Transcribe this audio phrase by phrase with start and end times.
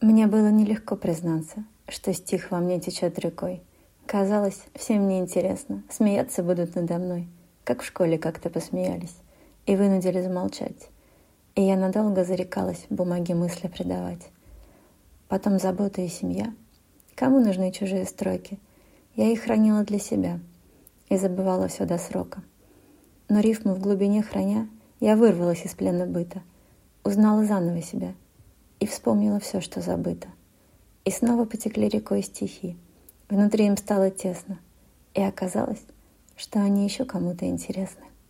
[0.00, 3.64] Мне было нелегко признаться, что стих во мне течет рекой.
[4.06, 7.26] Казалось, всем мне интересно, смеяться будут надо мной,
[7.64, 9.16] как в школе как-то посмеялись,
[9.66, 10.90] и вынудили замолчать.
[11.56, 14.30] И я надолго зарекалась бумаге мысли предавать.
[15.26, 16.54] Потом забота и семья.
[17.16, 18.60] Кому нужны чужие строки?
[19.16, 20.38] Я их хранила для себя
[21.08, 22.44] и забывала все до срока.
[23.28, 24.68] Но рифму в глубине храня,
[25.00, 26.40] я вырвалась из плена быта,
[27.02, 28.14] узнала заново себя
[28.80, 30.28] и вспомнила все, что забыто.
[31.04, 32.76] И снова потекли рекой стихи.
[33.28, 34.58] Внутри им стало тесно,
[35.14, 35.82] и оказалось,
[36.36, 38.04] что они еще кому-то интересны.